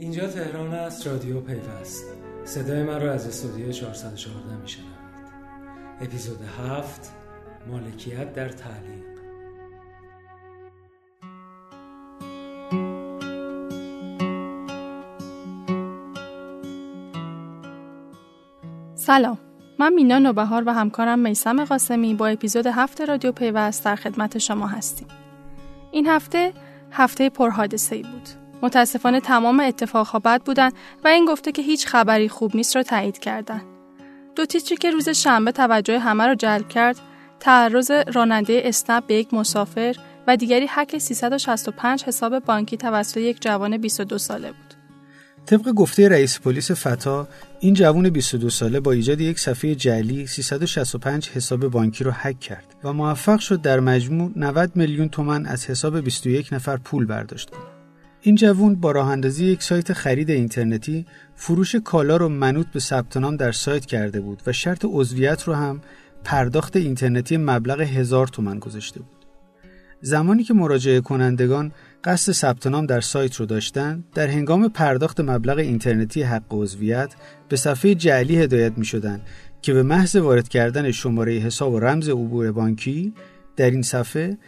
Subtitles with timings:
[0.00, 2.04] اینجا تهران است رادیو پیوست.
[2.44, 4.88] صدای من رو از استودیو 414 میشنوید.
[6.00, 7.12] اپیزود هفت
[7.66, 9.04] مالکیت در تعلیق.
[18.94, 19.38] سلام.
[19.78, 24.66] من مینا نوبهار و همکارم میسم قاسمی با اپیزود هفت رادیو پیوست در خدمت شما
[24.66, 25.08] هستیم.
[25.90, 26.52] این هفته
[26.90, 28.47] هفته پرحادثه ای بود.
[28.62, 30.70] متاسفانه تمام اتفاقها بد بودن
[31.04, 33.62] و این گفته که هیچ خبری خوب نیست را تایید کردن.
[34.36, 36.96] دو تیتری که روز شنبه توجه همه را جلب کرد
[37.40, 43.76] تعرض راننده اسنپ به یک مسافر و دیگری حک 365 حساب بانکی توسط یک جوان
[43.76, 44.74] 22 ساله بود.
[45.46, 47.28] طبق گفته رئیس پلیس فتا
[47.60, 52.74] این جوان 22 ساله با ایجاد یک صفحه جعلی 365 حساب بانکی را حک کرد
[52.84, 57.77] و موفق شد در مجموع 90 میلیون تومن از حساب 21 نفر پول برداشت کند.
[58.20, 63.16] این جوون با راه اندازی یک سایت خرید اینترنتی فروش کالا رو منوط به ثبت
[63.16, 65.80] نام در سایت کرده بود و شرط عضویت رو هم
[66.24, 69.18] پرداخت اینترنتی مبلغ هزار تومن گذاشته بود.
[70.00, 71.72] زمانی که مراجعه کنندگان
[72.04, 77.14] قصد ثبت نام در سایت رو داشتن در هنگام پرداخت مبلغ اینترنتی حق عضویت
[77.48, 79.20] به صفحه جعلی هدایت می شدن
[79.62, 83.14] که به محض وارد کردن شماره حساب و رمز عبور بانکی
[83.56, 84.38] در این صفحه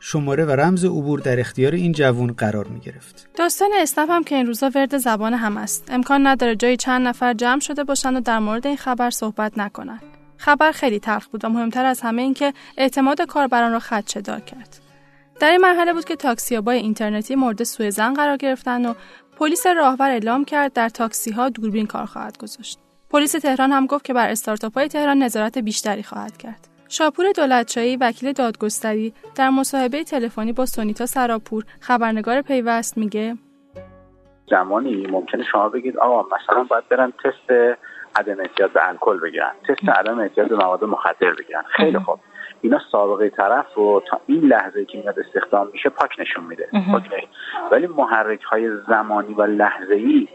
[0.00, 3.28] شماره و رمز عبور در اختیار این جوون قرار می گرفت.
[3.34, 5.84] داستان اسنپ هم که این روزا ورد زبان هم است.
[5.90, 10.00] امکان نداره جای چند نفر جمع شده باشن و در مورد این خبر صحبت نکنن.
[10.36, 14.40] خبر خیلی تلخ بود و مهمتر از همه این که اعتماد کاربران را خدشه دار
[14.40, 14.80] کرد.
[15.40, 18.94] در این مرحله بود که تاکسیابای اینترنتی مورد سوء زن قرار گرفتن و
[19.36, 22.78] پلیس راهور اعلام کرد در تاکسی ها دوربین کار خواهد گذاشت.
[23.10, 26.68] پلیس تهران هم گفت که بر استارتاپ های تهران نظارت بیشتری خواهد کرد.
[26.90, 33.36] شاپور دولتچایی وکیل دادگستری در مصاحبه تلفنی با سونیتا سراپور خبرنگار پیوست میگه.
[34.50, 37.78] زمانی ممکنه شما بگید آقا مثلا باید برن تست
[38.16, 39.52] عدم اعتیاد به الکل بگیرن.
[39.68, 41.62] تست عدم اعتیاد به مواد مخدر بگیرن.
[41.76, 42.18] خیلی خوب.
[42.60, 46.68] اینا سابقه طرف رو تا این لحظه که میاد استخدام میشه پاک نشون میده.
[47.70, 50.28] ولی محرک های زمانی و لحظه ای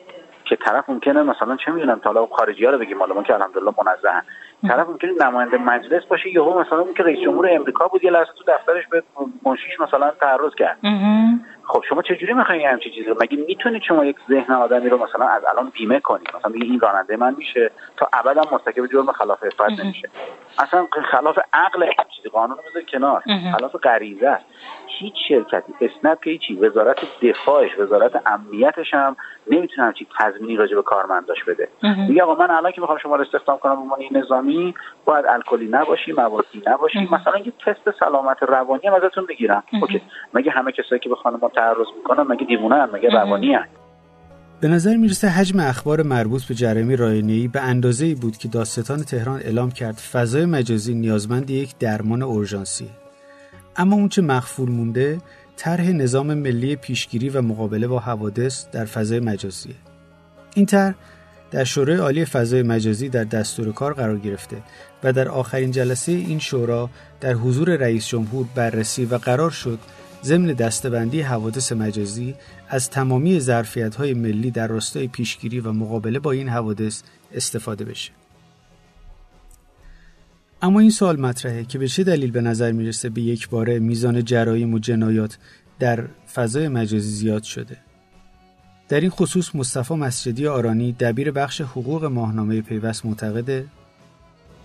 [0.46, 4.24] که طرف ممکنه مثلا چه می‌دونم تا خارجی ها رو بگیم حالا که الحمدلله منزهن
[4.68, 8.30] طرف ممکنه نماینده مجلس باشه یهو مثلا اون که رئیس جمهور امریکا بود یه لحظه
[8.38, 9.04] تو دفترش به
[9.46, 10.78] منشیش مثلا تعرض کرد.
[11.64, 15.28] خب شما چجوری می‌خواین همچین چیزی رو؟ مگه می‌تونید شما یک ذهن آدمی رو مثلا
[15.28, 19.44] از الان بیمه کنید مثلا بگید این راننده من میشه تا ابدا مرتکب جرم خلاف
[19.44, 20.10] افراد نمیشه.
[20.60, 21.90] اصلا خلاف عقل
[22.24, 23.24] چیزی قانون بذار کنار.
[23.58, 24.46] خلاف غریزه است.
[25.00, 29.16] هیچ شرکتی اسنپ که هیچی وزارت دفاعش وزارت امنیتش هم
[29.52, 31.68] نمی‌تونه همچین تضمینی راجع به کارمنداش بده.
[32.08, 34.74] میگه آقا من الان که می‌خوام شما رو استخدام کنم به عنوان نظامی
[35.06, 37.10] باید الکلی نباشی موادی نباشی.
[37.12, 39.64] مثلا یه تست سلامت روانی هم ازتون بگیرم.
[39.82, 40.02] اوکی.
[40.34, 43.68] مگه همه کسایی که به خانم تعرض می‌کنن مگه دیوونه مگه روانی هن؟
[44.64, 49.04] به نظر می‌رسه حجم اخبار مربوط به جرمی رایانه‌ای به اندازه ای بود که داستان
[49.04, 52.90] تهران اعلام کرد فضای مجازی نیازمند یک درمان اورژانسی.
[53.76, 55.18] اما اونچه مخفول مونده
[55.56, 59.76] طرح نظام ملی پیشگیری و مقابله با حوادث در فضای مجازی
[60.56, 60.96] این طرح
[61.52, 64.58] در شورای عالی فضای مجازی در دستور کار قرار گرفته
[65.04, 66.90] و در آخرین جلسه این شورا
[67.22, 69.80] در حضور رئیس جمهور بررسی و قرار شد
[70.24, 72.36] ضمن دستبندی حوادث مجازی
[72.70, 77.04] از تمامی ظرفیت های ملی در راستای پیشگیری و مقابله با این حوادث
[77.34, 78.12] استفاده بشه.
[80.62, 84.26] اما این سوال مطرحه که به چه دلیل به نظر می‌رسه به یک باره میزان
[84.26, 85.38] جرایم و جنایات
[85.80, 87.78] در فضای مجازی زیاد شده
[88.90, 93.66] در این خصوص مصطفی مسجدی آرانی دبیر بخش حقوق ماهنامه پیوست معتقده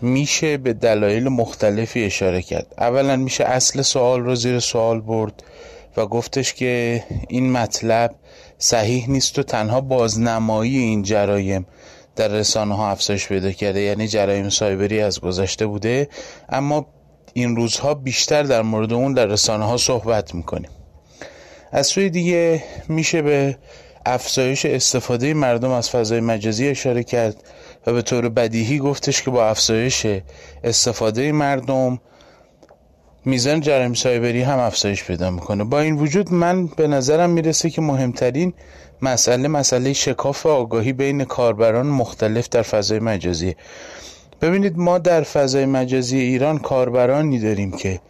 [0.03, 2.75] میشه به دلایل مختلفی اشاره کرد.
[2.79, 5.43] اولا میشه اصل سوال رو زیر سوال برد
[5.97, 8.15] و گفتش که این مطلب
[8.59, 11.67] صحیح نیست و تنها بازنمایی این جرایم
[12.17, 16.09] در رسانه ها افزایش پیدا کرده یعنی جرایم سایبری از گذشته بوده.
[16.49, 16.87] اما
[17.33, 20.71] این روزها بیشتر در مورد اون در رسانه ها صحبت می‌کنیم.
[21.73, 23.59] از سوی دیگه میشه به
[24.07, 27.37] افزایش استفاده مردم از فضای مجازی اشاره کرد.
[27.89, 30.07] و به طور بدیهی گفتش که با افزایش
[30.65, 32.01] استفاده مردم
[33.25, 35.65] میزان جرایم سایبری هم افزایش پیدا می‌کنه.
[35.65, 38.53] با این وجود من به نظرم می‌رسه که مهمترین
[39.03, 43.57] مسئله مسئله شکاف آگاهی بین کاربران مختلف در فضای مجازی
[44.41, 48.01] ببینید ما در فضای مجازی ایران کاربرانی داریم که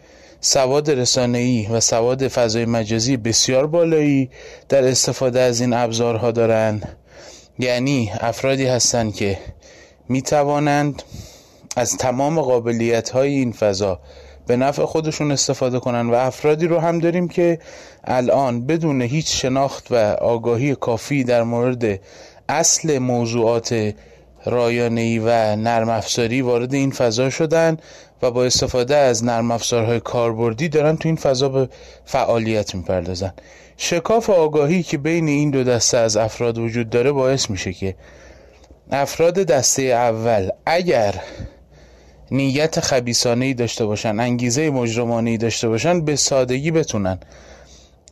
[0.41, 4.29] سواد رسانه‌ای و سواد فضای مجازی بسیار بالایی
[4.69, 6.98] در استفاده از این ابزارها دارند
[7.59, 9.37] یعنی افرادی هستند که
[10.09, 11.03] می توانند
[11.75, 13.99] از تمام قابلیت های این فضا
[14.47, 17.59] به نفع خودشون استفاده کنن و افرادی رو هم داریم که
[18.03, 21.99] الان بدون هیچ شناخت و آگاهی کافی در مورد
[22.49, 23.93] اصل موضوعات
[24.45, 27.77] رایانه‌ای و نرم افزاری وارد این فضا شدن
[28.21, 31.69] و با استفاده از نرم افزارهای کاربردی دارن تو این فضا به
[32.05, 33.33] فعالیت می‌پردازن.
[33.81, 37.95] شکاف آگاهی که بین این دو دسته از افراد وجود داره باعث میشه که
[38.91, 41.15] افراد دسته اول اگر
[42.31, 47.19] نیت خبیسانه ای داشته باشن انگیزه مجرمانه ای داشته باشن به سادگی بتونن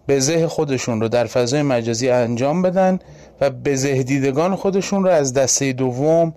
[0.06, 3.00] به زه خودشون رو در فضای مجازی انجام بدن
[3.42, 6.34] و به زهدیدگان خودشون رو از دسته دوم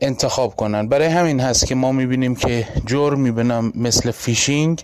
[0.00, 0.88] انتخاب کنن.
[0.88, 4.82] برای همین هست که ما می‌بینیم که جرم می‌بینم مثل فیشینگ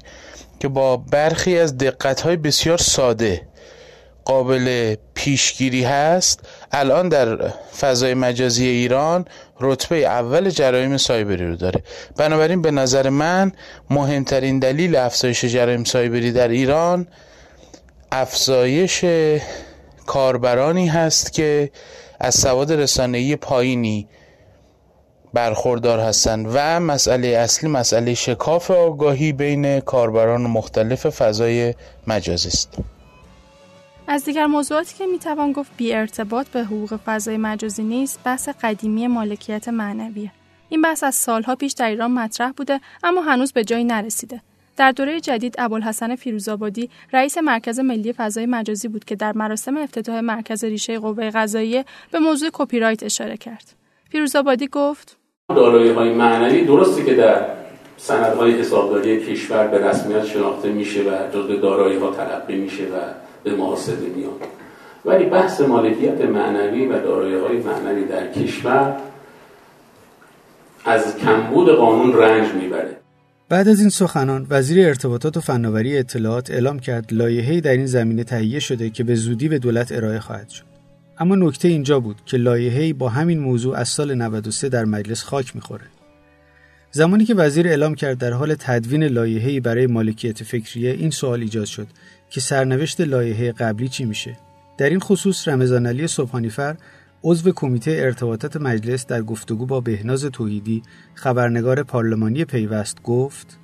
[0.61, 3.52] که با برخی از دقتهای بسیار ساده
[4.25, 6.41] قابل پیشگیری هست
[6.73, 7.49] الان در
[7.81, 9.25] فضای مجازی ایران
[9.61, 11.83] رتبه اول جرایم سایبری رو داره
[12.17, 13.53] بنابراین به نظر من
[13.91, 17.07] مهمترین دلیل افزایش جرایم سایبری در ایران
[18.13, 19.05] افزایش
[20.07, 21.71] کاربرانی هست که
[22.21, 24.09] از سواد رسانه‌ای پایینی
[25.35, 31.75] برخوردار هستند و مسئله اصلی مسئله شکاف آگاهی بین کاربران مختلف فضای
[32.07, 32.79] مجازی است.
[34.13, 39.07] از دیگر موضوعاتی که می‌توان گفت بی ارتباط به حقوق فضای مجازی نیست بحث قدیمی
[39.07, 40.33] مالکیت معنویه.
[40.69, 44.41] این بحث از سالها پیش در ایران مطرح بوده اما هنوز به جایی نرسیده.
[44.77, 50.21] در دوره جدید ابوالحسن فیروزآبادی رئیس مرکز ملی فضای مجازی بود که در مراسم افتتاح
[50.21, 53.75] مرکز رشد قوه قضاییه به موضوع کپی رایت اشاره کرد.
[54.11, 55.17] فیروزآبادی گفت:
[55.49, 57.47] دارایی های معنوی درسته که در
[57.97, 63.57] سندهای حسابداری کشور به رسمیت شناخته میشه و جزء دارایی ها تلقی میشه و به
[63.57, 64.41] محاسبه میاد
[65.05, 68.97] ولی بحث مالکیت معنوی و دارایی های معنوی در کشور
[70.85, 72.97] از کمبود قانون رنج می‌بره.
[73.49, 78.25] بعد از این سخنان وزیر ارتباطات و فناوری اطلاعات اعلام کرد لایحه‌ای در این زمینه
[78.25, 80.65] تهیه شده که به زودی به دولت ارائه خواهد شد.
[81.19, 85.55] اما نکته اینجا بود که لایحه‌ای با همین موضوع از سال 93 در مجلس خاک
[85.55, 85.85] می‌خوره.
[86.95, 91.65] زمانی که وزیر اعلام کرد در حال تدوین لایحه‌ای برای مالکیت فکریه این سوال ایجاد
[91.65, 91.87] شد
[92.31, 94.37] که سرنوشت لایحه قبلی چی میشه؟
[94.79, 96.77] در این خصوص رمضان علی صبحانیفر
[97.25, 100.83] عضو کمیته ارتباطات مجلس در گفتگو با بهناز توحیدی
[101.15, 103.59] خبرنگار پارلمانی پیوست گفت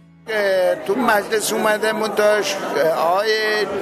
[0.86, 2.56] تو مجلس اومده منتاش
[2.96, 3.30] آقای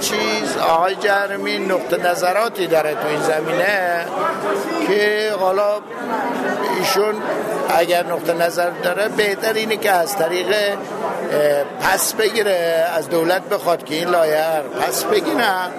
[0.01, 4.07] چیز آقای جرمی نقطه نظراتی داره تو این زمینه
[4.89, 5.81] که حالا
[6.79, 7.15] ایشون
[7.69, 10.55] اگر نقطه نظر داره بهتر اینه که از طریق
[11.81, 15.71] پس بگیره از دولت بخواد که این لایه پس بگیرن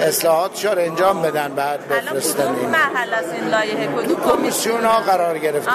[0.00, 2.68] اصلاحات رو انجام بدن بعد بفرستن این.
[2.68, 5.70] محل از این لایحه تو کمیسیون؟ ها قرار گرفته.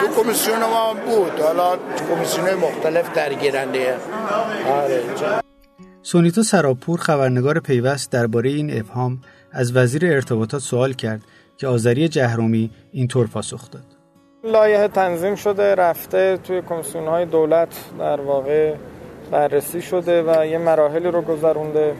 [0.00, 1.40] تو کمیسیون ما بود.
[1.40, 3.96] حالا کمیسیون مختلف درگیرنده
[4.70, 5.02] آره
[6.02, 9.20] سونیتا سراپور خبرنگار پیوست درباره این ابهام
[9.52, 11.22] از وزیر ارتباطات سوال کرد
[11.56, 13.93] که آذری جهرومی اینطور پاسخ داد.
[14.44, 17.68] لایحه تنظیم شده رفته توی کمیسیون های دولت
[17.98, 18.74] در واقع
[19.30, 21.94] بررسی شده و یه مراحلی رو گذرونده.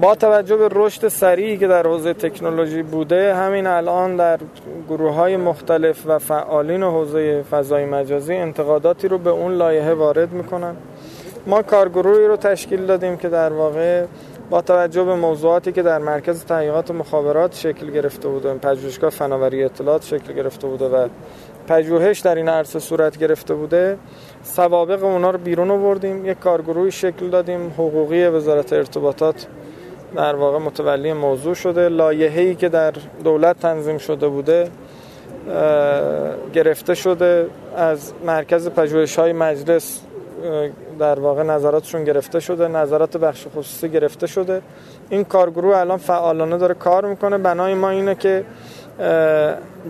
[0.00, 4.38] با توجه به رشد سریعی که در حوزه تکنولوژی بوده همین الان در
[4.88, 10.76] گروه های مختلف و فعالین حوزه فضای مجازی انتقاداتی رو به اون لایحه وارد می‌کنن.
[11.46, 14.04] ما کارگروهی رو تشکیل دادیم که در واقع
[14.50, 20.04] با توجه به موضوعاتی که در مرکز تحقیقات مخابرات شکل گرفته بوده پژوهشگاه فناوری اطلاعات
[20.04, 21.08] شکل گرفته بوده و
[21.68, 23.98] پژوهش در این عرصه صورت گرفته بوده.
[24.42, 27.70] سوابق اونا رو بیرون آوردیم یک کارگروهی شکل دادیم.
[27.70, 29.46] حقوقی وزارت ارتباطات
[30.16, 31.88] در واقع متولی موضوع شده.
[31.88, 32.92] لایحه‌ای که در
[33.24, 34.70] دولت تنظیم شده بوده
[36.54, 37.46] گرفته شده.
[37.76, 40.00] از مرکز پژوهش های مجلس
[40.98, 42.68] در واقع نظراتشون گرفته شده.
[42.68, 44.62] نظرات بخش خصوصی گرفته شده.
[45.10, 47.38] این کارگروه الان فعالانه داره کار می‌کنه.
[47.38, 48.44] بنای ما اینه که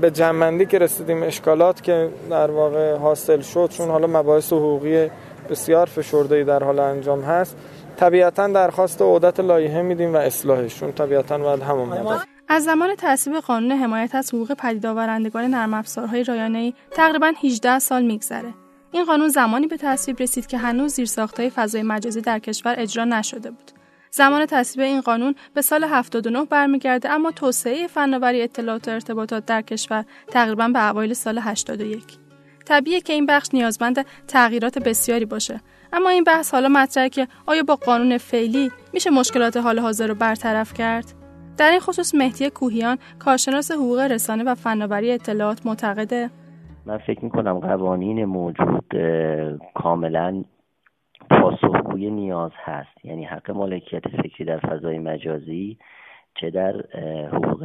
[0.01, 5.11] به جنبندی که رسیدیم اشکالات که در واقع حاصل شد چون حالا مباحث حقوقی
[5.51, 7.57] بسیار فشرده در حال انجام هست
[7.97, 14.15] طبیعتا درخواست عودت لایحه میدیم و اصلاحشون طبیعتا باید همون از زمان تصویب قانون حمایت
[14.15, 18.55] از حقوق پدید آورندگان نرم افزارهای رایانه‌ای تقریبا 18 سال میگذره.
[18.93, 23.51] این قانون زمانی به تصویب رسید که هنوز زیرساختهای فضای مجازی در کشور اجرا نشده
[23.51, 23.78] بود.
[24.11, 29.63] زمان تصویب این قانون به سال 79 برمیگرده اما توسعه فناوری اطلاعات و ارتباطات در
[29.63, 32.03] کشور تقریبا به اوایل سال 81.
[32.65, 35.61] طبیعیه که این بخش نیازمند تغییرات بسیاری باشه.
[35.93, 40.15] اما این بحث حالا مطرحه که آیا با قانون فعلی میشه مشکلات حال حاضر رو
[40.15, 41.15] برطرف کرد؟
[41.57, 46.31] در این خصوص مهدی کوهیان کارشناس حقوق رسانه و فناوری اطلاعات معتقده.
[46.87, 48.85] من فکر می‌کنم قوانین موجود
[49.75, 50.45] کاملا
[51.31, 53.05] پاسخگوی نیاز هست.
[53.05, 55.79] یعنی حق مالکیت فکری در فضای مجازی
[56.35, 56.75] چه در
[57.33, 57.65] حقوق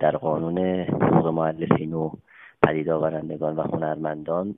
[0.00, 2.10] در قانون حقوق معلفین و
[2.62, 4.54] پدید آورندگان و هنرمندان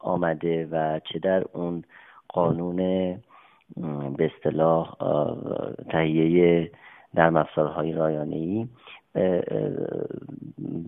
[0.00, 1.84] آمده و چه در اون
[2.28, 2.76] قانون
[4.16, 4.96] به اصطلاح
[5.90, 6.70] تهیه
[7.14, 8.68] در افزارهای رایانه ای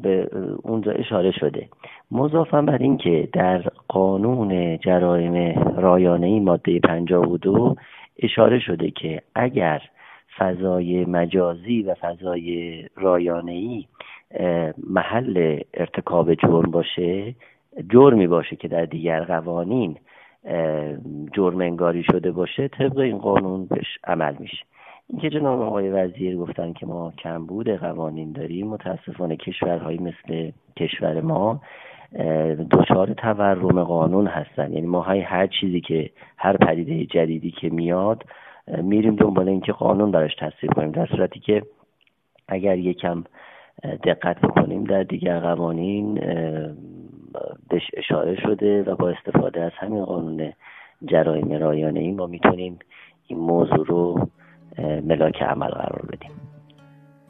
[0.02, 0.28] به
[0.62, 1.68] اونجا اشاره شده.
[2.10, 7.76] مضافم بر اینکه در قانون جرایم رایانه ای ماده 52
[8.18, 9.82] اشاره شده که اگر
[10.38, 13.86] فضای مجازی و فضای رایانه ای
[14.90, 17.34] محل ارتکاب جرم باشه
[17.90, 19.96] جرمی باشه که در دیگر قوانین
[21.32, 24.64] جرم انگاری شده باشه طبق این قانون بهش عمل میشه.
[25.12, 31.60] اینکه جناب آقای وزیر گفتن که ما کمبود قوانین داریم متاسفانه کشورهایی مثل کشور ما
[32.70, 34.72] دچار تورم قانون هستن.
[34.72, 38.24] یعنی ما های هر چیزی که هر پدیده جدیدی که میاد
[38.82, 40.90] میریم دنبال اینکه قانون براش تصویر کنیم.
[40.90, 41.62] در صورتی که
[42.48, 43.24] اگر یکم
[44.04, 46.14] دقت بکنیم در دیگر قوانین
[47.70, 50.52] بهش اشاره شده و با استفاده از همین قانون
[51.04, 52.78] جرایم رایانه ای ما می‌تونیم
[53.26, 54.28] این موضوع رو
[54.78, 56.30] ملاک عمل قرار بدیم.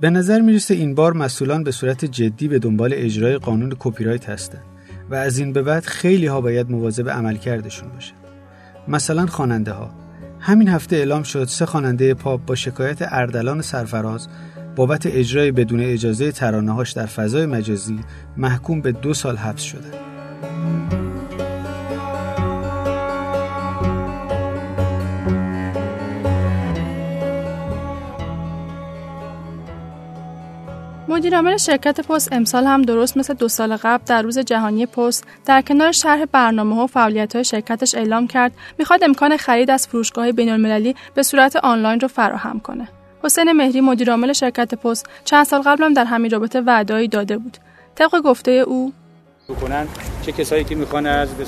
[0.01, 4.29] به نظر می‌رسه این بار مسئولان به صورت جدی به دنبال اجرای قانون کپی رایت
[4.29, 4.63] هستند
[5.11, 8.13] و از این به بعد خیلی ها باید مواظب عملکردشون باشه
[8.89, 9.91] مثلا خواننده ها
[10.41, 14.29] همین هفته اعلام شد سه خواننده پاپ با شکایت اردلان سرفراز
[14.77, 18.01] بابت اجرای بدون اجازه ترانه‌هاش در فضای مجازی
[18.37, 20.12] محکوم به دو سال حبس شدند.
[31.23, 35.63] مدیرعامل شرکت پست امسال هم درست مثل دو سال قبل در روز جهانی پست در
[35.63, 40.33] کنار شرح برنامه ها و فعالیت های شرکتش اعلام کرد می‌خواد امکان خرید از فروشگاه
[40.33, 42.89] بین المللی به صورت آنلاین رو فراهم کنه.
[43.25, 47.57] حسین مهری مدیرعامل شرکت پست چند سال قبل هم در همین رابطه وعدهایی داده بود.
[47.95, 48.93] طبق گفته او
[49.49, 49.87] بکنن
[50.23, 51.45] چه کسایی که می‌خوان از به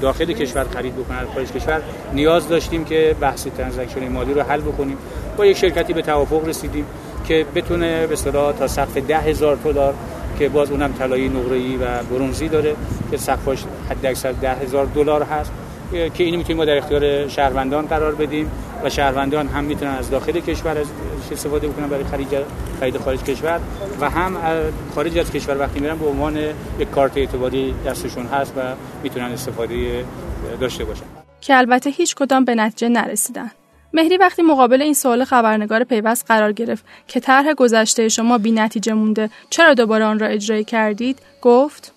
[0.00, 4.98] داخل کشور خرید بکنن خارج کشور نیاز داشتیم که بحث ترانزکشن مالی رو حل بکنیم
[5.36, 6.86] با یک شرکتی به توافق رسیدیم
[7.24, 9.94] که بتونه به تا سقف ده هزار دلار
[10.38, 12.76] که باز اونم طلایی نقره‌ای و برونزی داره
[13.10, 15.52] که سقفش حد اکثر ده هزار دلار هست
[15.92, 18.50] که اینو می‌تونیم ما در اختیار شهروندان قرار بدیم
[18.84, 20.86] و شهروندان هم می‌تونن از داخل کشور از
[21.32, 22.28] استفاده بکنن برای خرید
[22.80, 23.60] خرید خارج کشور
[24.00, 24.36] و هم
[24.94, 26.36] خارج از کشور وقتی میرن به عنوان
[26.78, 28.60] یک کارت اعتباری دستشون هست و
[29.02, 30.04] می‌تونن استفاده
[30.60, 31.04] داشته باشن.
[31.40, 33.50] که البته هیچ کدام به نتیجه نرسیدن.
[33.94, 38.92] مهری وقتی مقابل این سوال خبرنگار پیوست قرار گرفت که طرح گذشته شما بی نتیجه
[38.92, 41.93] مونده چرا دوباره آن را اجرایی کردید؟ گفت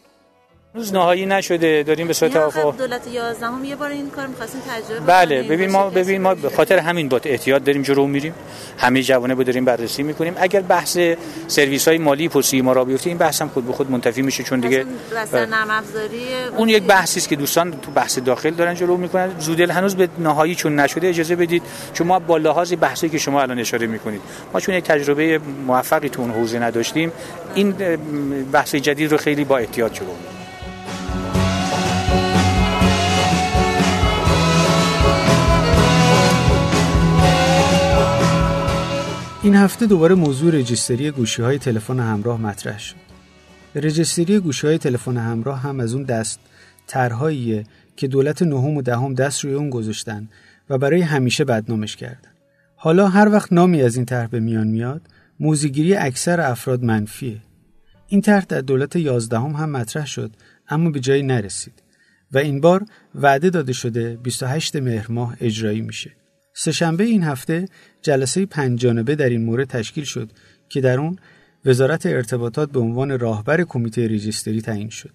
[0.77, 4.62] روز نهایی نشده داریم به صورت آفا دولت 11 هم یه بار این کار می‌خواستیم
[4.62, 8.34] تجربه بله ببین ما ببین ما به خاطر همین با احتیاط داریم جلو میریم.
[8.77, 10.34] همه جوانه بود داریم بررسی می‌کنیم.
[10.38, 11.00] اگر بحث
[11.48, 14.43] سرویس های مالی پستی ما را بیفته این بحث هم خود به خود منتفی میشه
[14.43, 16.22] چون دیگه افزاری
[16.57, 19.39] اون یک بحثی است که دوستان تو بحث داخل دارن جلو می‌کنن.
[19.39, 21.63] زودل هنوز به نهایی چون نشده اجازه بدید.
[21.93, 24.22] چون ما با لحاظ بحثی که شما الان اشاره می‌کنید.
[24.53, 27.12] ما چون یک تجربه موفقی تو اون حوزه نداشتیم
[27.55, 27.72] این
[28.51, 30.37] بحث جدید رو خیلی با احتیاط جلو
[39.48, 42.96] این هفته دوباره موضوع رجیستری گوشی های تلفن همراه مطرح شد.
[43.75, 46.39] رجیستری گوشی های تلفن همراه هم از اون دست
[46.88, 47.63] طرحهاییه
[47.96, 50.30] که دولت نهم و دهم دست روی اون گذاشتن
[50.70, 52.30] و برای همیشه بدنامش کردن.
[52.75, 55.01] حالا هر وقت نامی از این طرح به میان میاد،
[55.39, 57.38] موزیگیری اکثر افراد منفیه.
[58.08, 60.32] این طرح در دولت یازدهم هم مطرح شد
[60.70, 61.84] اما به جایی نرسید
[62.32, 62.86] و این بار
[63.16, 66.12] وعده داده شده 28 مهر ماه اجرایی میشه.
[66.59, 67.67] سهشنبه این هفته
[68.01, 70.31] جلسه پنج جانبه در این مورد تشکیل شد
[70.69, 71.19] که در اون
[71.65, 75.13] وزارت ارتباطات به عنوان راهبر کمیته رجیستری تعیین شد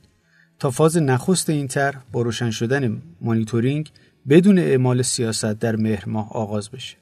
[0.59, 3.91] تا فاز نخست این طرح با روشن شدن مانیتورینگ
[4.29, 6.97] بدون اعمال سیاست در مهر ماه آغاز بشه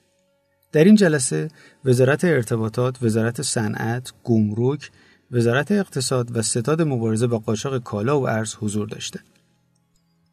[0.73, 1.49] در این جلسه
[1.85, 4.90] وزارت ارتباطات، وزارت صنعت، گمرک،
[5.30, 9.20] وزارت اقتصاد و ستاد مبارزه با قاچاق کالا و ارز حضور داشته.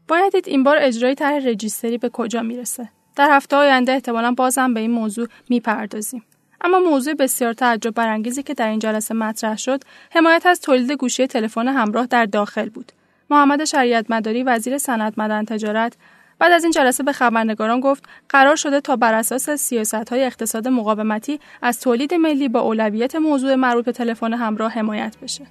[0.07, 2.89] باید دید این بار اجرای طرح رجیستری به کجا می‌رسه.
[3.17, 6.23] در هفته آینده احتمالا بازم به این موضوع می‌پردازیم.
[6.61, 11.27] اما موضوع بسیار تعجب برانگیزی که در این جلسه مطرح شد حمایت از تولید گوشی
[11.27, 12.91] تلفن همراه در داخل بود.
[13.29, 15.93] محمد شریعت مداری وزیر صنعت مدن تجارت
[16.39, 20.67] بعد از این جلسه به خبرنگاران گفت قرار شده تا بر اساس سیاست های اقتصاد
[20.67, 25.45] مقاومتی از تولید ملی با اولویت موضوع مربوط به تلفن همراه حمایت بشه.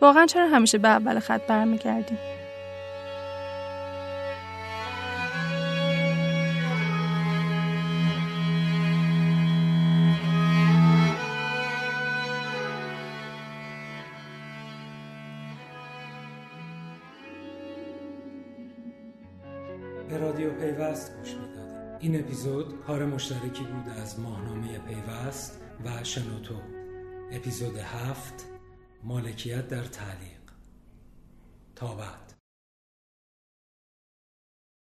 [0.00, 2.18] واقعا چرا همیشه به اول خط برمیگردیم؟
[20.08, 26.54] به رادیو پیوست گوش می‌دادید این اپیزود کار مشترکی بود از ماهنامه پیوست و شنوتو.
[27.32, 28.46] اپیزود هفت
[29.04, 30.38] مالکیت در تعلیق.
[31.76, 32.27] تا بعد.